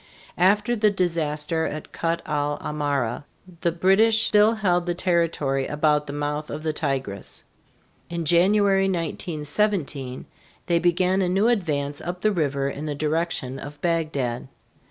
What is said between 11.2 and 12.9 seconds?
a new advance up the river in